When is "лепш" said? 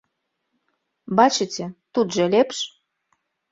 2.35-2.57